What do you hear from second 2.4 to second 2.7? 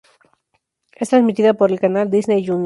Junior.